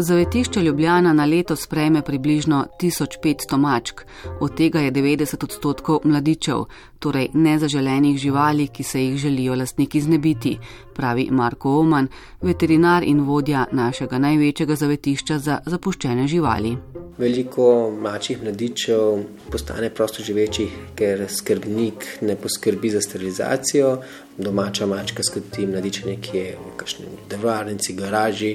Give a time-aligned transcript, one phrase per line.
[0.00, 4.00] Zavetišče Ljubljana na leto sprejme približno 1500 mačk,
[4.40, 6.64] od tega je 90 odstotkov mladičev,
[6.98, 10.58] torej nezaželenih živali, ki se jih želijo lastniki znebiti,
[10.94, 12.08] pravi Marko Oman,
[12.42, 16.76] veterinar in vodja našega največjega zavetišča za zapuščene živali.
[17.18, 23.96] Veliko mačjih mladičev postane prosto živečih, ker skrbnik ne poskrbi za sterilizacijo.
[24.38, 28.52] Domača mačka skrbi mladiče nekje v kakšni devarnici, garaži,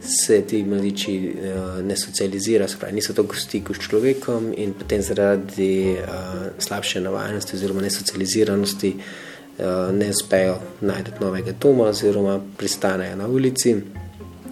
[0.00, 4.74] se ti mladiči uh, ne socializirajo, se pravi, niso tako v stiku s človekom in
[4.76, 9.64] potem zaradi uh, slabše navajenosti oziroma nesocializiranosti uh,
[9.96, 13.76] ne uspejo najti novega doma oziroma pristanejo na ulici.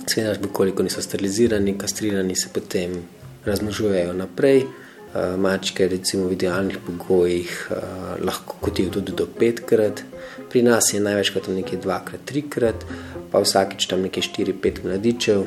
[0.06, 3.02] Seveda, koliko niso sterilizirani, kastrirani, se potem
[3.44, 4.64] razmnožujejo naprej.
[5.10, 7.76] Eh, mačke, recimo v idealnih pogojih, eh,
[8.22, 10.02] lahko kotijo tudi do petkrat,
[10.48, 12.84] pri nas je največkrat nekaj dvakrat, trikrat,
[13.32, 15.46] pa vsakič tam nekaj štiri, pet mladičev.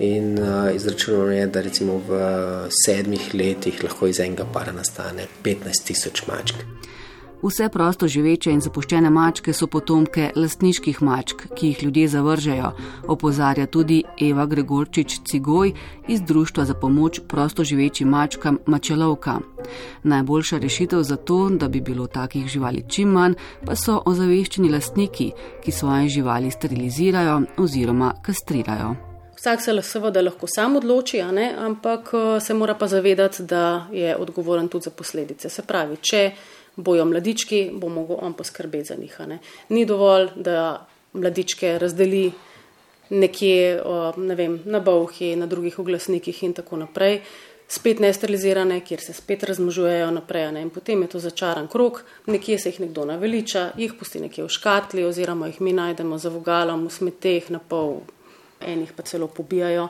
[0.00, 2.16] In uh, izračunano je, da recimo v
[2.72, 6.56] sedmih letih lahko iz enega para nastane 15 tisoč mačk.
[7.42, 12.72] Vse prosto živeče in zapuščene mačke so potomke lastniških mačk, ki jih ljudje zavržejo,
[13.08, 15.72] opozarja tudi Eva Gregorčič Cigoj
[16.08, 19.38] iz Društva za pomoč prosto živečim mačkam Mačelovka.
[20.02, 25.32] Najboljša rešitev za to, da bi bilo takih živali čim manj, pa so ozaveščeni lastniki,
[25.64, 28.94] ki svoje živali sterilizirajo oziroma kastrirajo.
[29.40, 34.68] Vsak se seveda lahko sam odloči, ampak eh, se mora pa zavedati, da je odgovoren
[34.68, 35.48] tudi za posledice.
[35.48, 36.30] Se pravi, če
[36.76, 39.20] bojo mladički, bo mogel on poskrbeti za njih.
[39.26, 39.38] Ne.
[39.68, 42.32] Ni dovolj, da mladičke razdeli
[43.10, 43.82] nekje
[44.16, 47.20] ne vem, na bovhi, na drugih oglasnikih in tako naprej,
[47.68, 50.52] spet nesterilizirane, kjer se spet razmnožujejo naprej.
[50.52, 50.62] Ne.
[50.62, 54.48] In potem je to začaran krok, nekje se jih nekdo naveliča, jih pusti nekje v
[54.48, 58.00] škatli oziroma jih mi najdemo za vogalom v smeteh, na pol
[58.60, 59.88] enih pa celo pobijajo,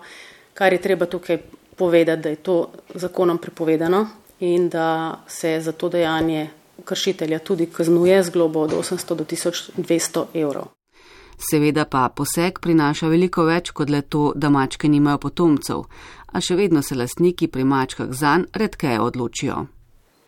[0.55, 1.39] kar je treba tukaj
[1.77, 4.07] povedati, da je to zakonom prepovedano
[4.41, 6.49] in da se za to dejanje
[6.85, 10.71] kršitelja tudi kaznuje z globo od 800 do 1200 evrov.
[11.51, 15.87] Seveda pa poseg prinaša veliko več kot le to, da mačke nimajo potomcev,
[16.33, 19.65] a še vedno se lastniki pri mačkah zanj redkeje odločijo.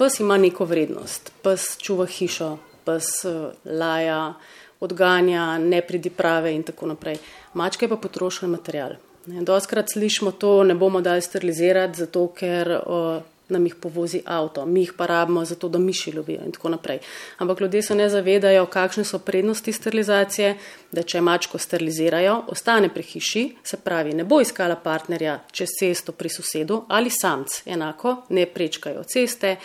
[0.00, 2.56] Pes ima neko vrednost, pes čuva hišo,
[2.88, 4.34] pes eh, laja,
[4.82, 7.20] odganja nepridiprave in tako naprej.
[7.54, 8.96] Mačka je pa potrošen material.
[9.26, 13.20] Doskrat slišimo to, ne bomo dali sterilizirati, zato ker o,
[13.52, 16.98] nam jih povozi avto, mi jih pa rabimo zato, da miši lovijo in tako naprej.
[17.38, 20.56] Ampak ljudje se ne zavedajo, kakšne so prednosti sterilizacije,
[20.92, 26.12] da če mačko sterilizirajo, ostane pri hiši, se pravi, ne bo iskala partnerja čez cesto
[26.12, 29.56] pri sosedu ali samc, enako, ne prečkajo ceste.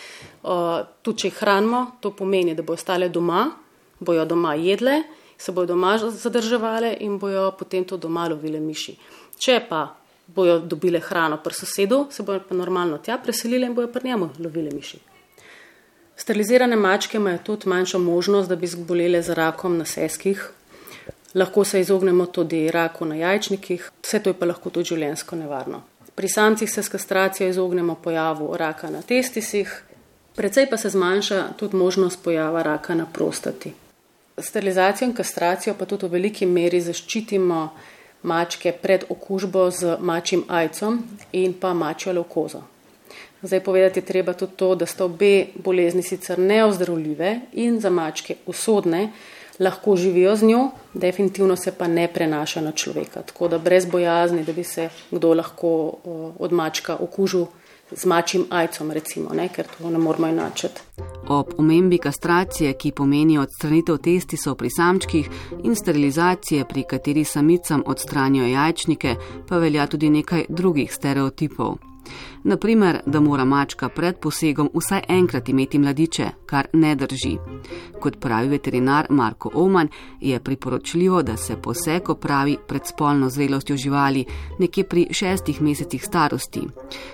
[1.02, 3.48] Tu, če jih hranimo, to pomeni, da bo ostale doma,
[4.00, 5.02] bojo doma jedle,
[5.38, 8.96] se bojo doma zadrževale in bojo potem to doma lovile miši.
[9.38, 9.86] Če pa
[10.34, 14.30] bojo dobile hrano pri sosedu, se bojo pa normalno tja preselile in bojo pri njemu
[14.38, 14.98] lovile miši.
[16.16, 20.50] Sterilizirane mačke imajo tudi manjšo možnost, da bi zbolele za rakom na seskih.
[21.34, 25.82] Lahko se izognemo tudi raku na jajčnikih, vse to je pa lahko tudi življensko nevarno.
[26.14, 29.82] Pri samcih se s kastracijo izognemo pojavu raka na testisih,
[30.34, 33.72] predvsej pa se zmanjša tudi možnost pojava raka na prostati.
[34.38, 37.60] Sterilizacijo in kastracijo pa tudi v veliki meri zaščitimo
[38.22, 41.02] mačke pred okužbo z mačjim ajcom
[41.32, 42.62] in pa mačjo leukozo.
[43.42, 48.34] Zdaj povedati je treba tudi to, da sta obe bolezni sicer neozdravljive in za mačke
[48.46, 49.10] usodne,
[49.58, 53.22] lahko živijo z njo, definitivno se pa ne prenaša na človeka.
[53.22, 55.94] Tako da brez bojazni, da bi se kdo lahko
[56.38, 57.46] od mačka okužil
[57.96, 60.80] z mačjim ajcom, recimo, ne, ker to ne moramo enačiti.
[61.28, 65.30] Ob omembi kastracije, ki pomeni odstranitev testisov pri samčkih
[65.64, 69.14] in sterilizacije, pri kateri samicam odstranijo jajčnike,
[69.48, 71.76] pa velja tudi nekaj drugih stereotipov.
[72.44, 77.36] Naprimer, da mora mačka pred posegom vsaj enkrat imeti mladiče, kar ne drži.
[78.00, 79.88] Kot pravi veterinar Marko Oman,
[80.20, 84.24] je priporočljivo, da se poseg opravi pred spolno zrelostjo živali,
[84.58, 86.62] nekje pri šestih mesecih starosti.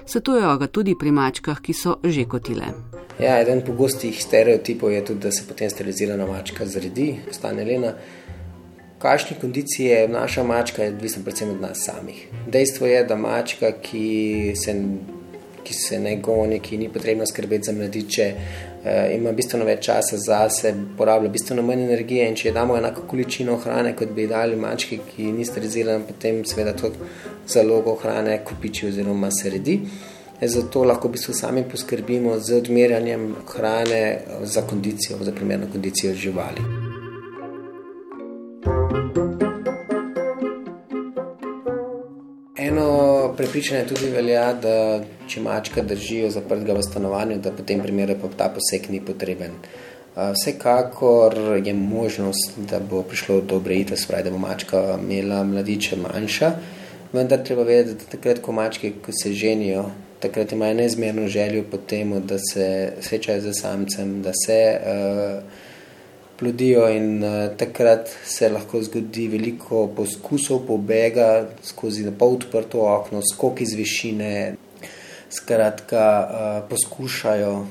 [0.06, 2.74] Svetujejo ga tudi pri mačkah, ki so že kotile.
[3.18, 7.94] Ja, eden pogostih stereotipov je tudi, da se potem sterilizirana mačka zredi, postane lena
[9.04, 12.28] kakšni kondiciji je naša mačka, je odvisno predvsem od nas samih.
[12.48, 14.74] Dejstvo je, da mačka, ki se,
[15.64, 18.26] ki se ne goni, ki ni potrebno skrbeti za mladiče,
[18.84, 22.30] eh, ima bistveno več časa za sebe, porablja bistveno manj energije.
[22.36, 26.92] Če damo enako količino hrane, kot bi dali mački, ki ni sterilizirana, potem seveda to
[27.48, 29.80] zalogo hrane kopiči oziroma se redi.
[30.42, 36.94] Zato lahko v bistvu sami poskrbimo z odmerjanjem hrane za kondicijo, za primerno kondicijo živali.
[42.64, 44.76] Eno prepričanje tudi velja, da
[45.28, 49.58] če mačka držijo zaprtega v stanovanju, da potem primeru pa ta poseg ni potreben.
[50.16, 56.50] Vsekakor je možnost, da bo prišlo do obrejitve, spravi, da bo mačka imela mladiče manjša,
[57.12, 59.84] vendar treba vedeti, da takrat, ko mačke ko se ženijo,
[60.24, 65.42] takrat imajo neizmerno željo po tem, da se srečajo z samcem, da se uh,
[66.38, 73.60] plodijo in uh, takrat se lahko zgodi veliko poskusov pobega skozi pol odprto okno, skok
[73.60, 74.32] iz višine.
[75.34, 77.66] Skratka, uh, poskušajo uh,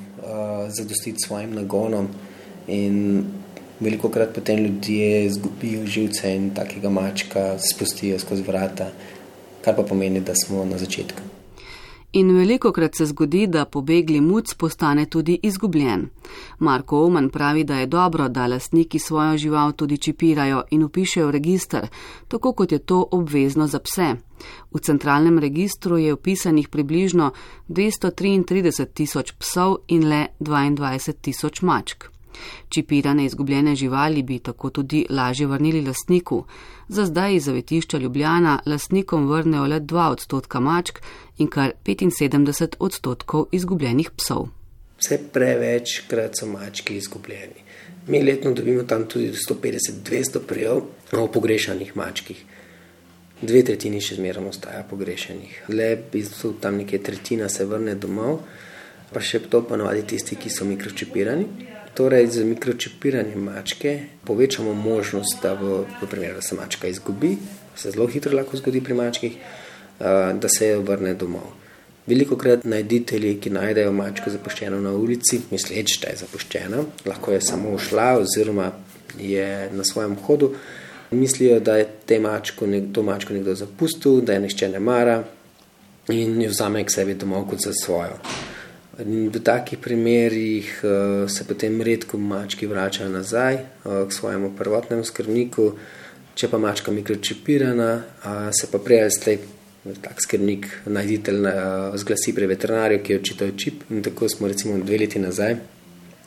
[0.67, 2.09] zadostiti svojim nagonom
[2.67, 3.23] in
[3.79, 8.89] veliko krat potem ljudje izgubijo živce in takega mačka spustijo skozi vrata,
[9.61, 11.42] kar pa pomeni, da smo na začetku.
[12.13, 16.03] In veliko krat se zgodi, da pobegli muc postane tudi izgubljen.
[16.59, 21.31] Marko Oman pravi, da je dobro, da lastniki svojo žival tudi čipirajo in upišejo v
[21.31, 21.87] registr,
[22.27, 24.13] tako kot je to obvezno za pse.
[24.71, 27.31] V centralnem registru je upisanih približno
[27.69, 32.12] 233 tisoč psov in le 22 tisoč mačk.
[32.69, 36.45] Čipirane izgubljene živali bi tako tudi lažje vrnili lastniku.
[36.87, 40.99] Za zdaj iz zavetišča Ljubljana lastnikom vrnejo le 2 odstotka mačk
[41.37, 44.47] in kar 75 odstotkov izgubljenih psov.
[44.99, 47.63] Vse prevečkrat so mački izgubljeni.
[48.07, 50.81] Mi letno dobimo tam tudi 150-200 prijav
[51.11, 52.45] o pogrešanih mačkih.
[53.41, 55.55] Dve tretjini še zmeraj ostaja pogrešenih.
[55.67, 58.37] Le bistvu tam nekje tretjina se vrne domov,
[59.11, 61.72] pa še to ponovadi tisti, ki so mikročipirani.
[61.93, 67.37] Torej, z mikročipiranjem mačke povečamo možnost, da, v, v primeru, da se mačka izgubi,
[67.75, 69.35] se zelo hitro lahko zgodi pri mačkih,
[69.99, 71.51] da se jo vrne domov.
[72.07, 77.41] Veliko krat najditelji, ki najdejo mačko zapuščeno na ulici, misleč, da je zapuščena, lahko je
[77.41, 78.71] samo ušla oziroma
[79.19, 80.49] je na svojem hodu,
[81.11, 85.21] mislijo, da je te mačko, to mačko nekdo zapustil, da je nešče ne mara
[86.09, 88.17] in jo vzame k sebi domov kot za svojo.
[89.01, 95.05] In v takih primerih uh, se potem redko mački vračajo nazaj uh, k svojemu prvotnemu
[95.05, 95.71] skrbniku,
[96.37, 99.39] če pa mačka mikročipirana, uh, se pa prej ali slej
[100.01, 103.81] tak skrbnik, najditelj, uh, zglasi pri veterinarju, ki je očital čip.
[103.89, 105.57] In tako smo recimo dve leti nazaj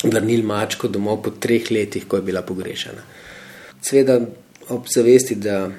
[0.03, 3.03] vrnili mačko domov po treh letih, ko je bila pogrešana.
[3.83, 4.21] Sveda
[4.69, 5.71] ob zavesti, da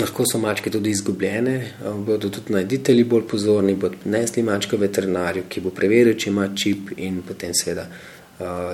[0.00, 1.70] Lahko so mačke tudi izgubljene,
[2.06, 6.90] bodo tudi najditelji bolj pozorni, bodo nesli mačko veterinarju, ki bo preveril, če ima čip
[6.96, 7.86] in potem seveda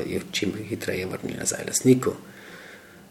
[0.09, 2.15] jo čim hitreje vrnili nazaj lasniku.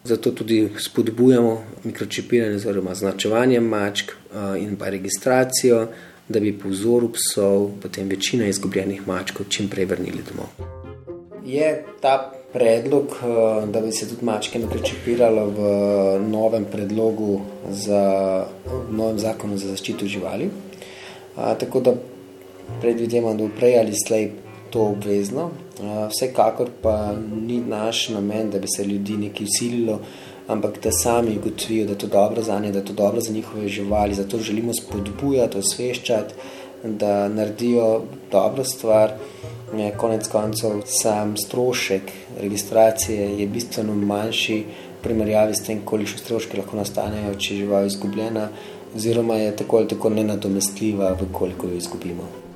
[0.04, 4.12] Zato tudi spodbujamo mikročipiranje oziroma značevanje mačk
[4.60, 5.88] in pa registracijo,
[6.30, 10.50] da bi po vzoru psov potem večina izgubljenih mačkov čim prej vrnili domov.
[11.46, 15.62] Je ta predlog, eh, da bi se tudi mačke nakrečipiralo v
[16.30, 20.50] novem predlogu za v novem zakonu za zaščito živali.
[21.36, 21.94] A, tako da
[22.82, 24.32] predvidevam, da prej ali slej
[24.70, 25.50] to obvezno.
[25.82, 27.14] A, vsekakor pa
[27.48, 30.00] ni naš namen, da bi se ljudi nekaj usililo,
[30.48, 33.34] ampak da sami ugotovijo, da je to dobro za nje, da je to dobro za
[33.34, 34.14] njihove živali.
[34.14, 36.34] Zato želimo spodbujati, osveščati,
[36.84, 38.02] da naredijo
[38.32, 39.14] dobro stvar.
[39.98, 42.12] Konec koncev, sam strošek
[42.42, 47.86] registracije je bistveno manjši v primerjavi s tem, koliko stroški lahko nastanejo, če je žival
[47.86, 48.50] izgubljena,
[48.96, 52.49] oziroma je tako ali tako nenadomestljiva, koliko jo izgubimo.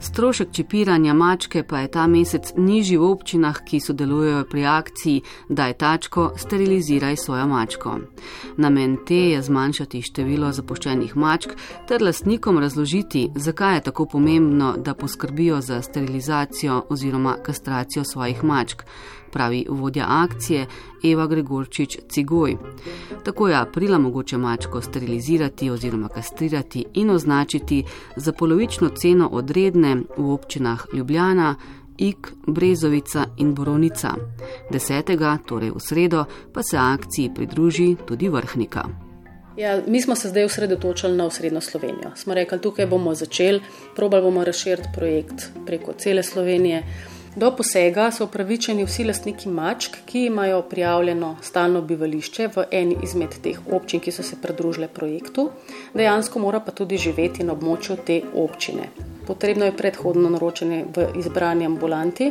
[0.00, 5.72] Strošek čipiranja mačke pa je ta mesec nižji v občinah, ki sodelujejo pri akciji Daj
[5.72, 7.98] tačko, steriliziraj svojo mačko.
[8.56, 11.56] Namen te je zmanjšati število zapuščenih mačk
[11.88, 18.82] ter lastnikom razložiti, zakaj je tako pomembno, da poskrbijo za sterilizacijo oziroma kastracijo svojih mačk
[19.34, 20.66] pravi vodja akcije
[21.04, 22.56] Eva Gregorčič Cigoj.
[23.24, 27.84] Tako je aprila mogoče mačko sterilizirati oziroma kastrirati in označiti
[28.16, 31.54] za polovično ceno odredne v občinah Ljubljana,
[31.98, 34.14] Ik, Brezovica in Borovnica.
[34.70, 38.84] Desetega, torej v sredo, pa se akciji pridruži tudi vrhnika.
[39.56, 42.10] Ja, mi smo se zdaj osredotočili na osrednjo Slovenijo.
[42.16, 43.60] Smo rekli, tukaj bomo začeli,
[43.96, 46.82] probali bomo razširiti projekt preko cele Slovenije.
[47.36, 53.34] Do posega so upravičeni vsi lastniki mačk, ki imajo prijavljeno stalno bivališče v eni izmed
[53.42, 55.48] teh občin, ki so se pridružile projektu,
[55.94, 58.86] dejansko mora pa tudi živeti na območju te občine.
[59.26, 62.30] Potrebno je predhodno naročanje v izbrani ambulanti.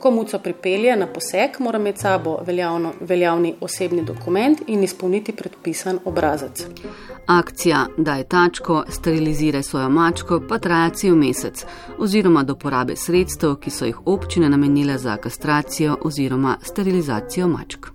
[0.00, 5.98] Ko muco pripelje na poseg, mora imeti sabo veljavno, veljavni osebni dokument in izpolniti predpisan
[6.04, 6.64] obrazec.
[7.26, 11.64] Akcija Daj tačko, steriliziraj svojo mačko pa traja cel mesec,
[11.98, 17.86] oziroma do porabe sredstev, ki so jih občine namenile za kastracijo oziroma sterilizacijo mačk.